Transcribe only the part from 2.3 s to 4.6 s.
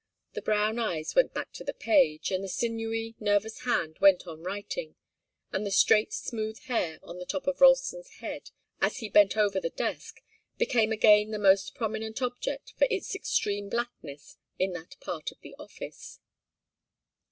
and the sinewy, nervous hand went on